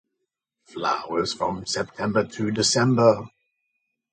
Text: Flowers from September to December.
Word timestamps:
Flowers 0.63 1.31
from 1.35 1.63
September 1.67 2.25
to 2.25 2.49
December. 2.49 3.29